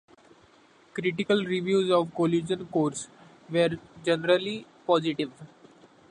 Critical 0.95 1.45
reviews 1.45 1.91
of 1.91 2.11
"Collision 2.15 2.65
Course" 2.65 3.07
were 3.51 3.77
generally 4.03 4.65
positive. 4.87 5.31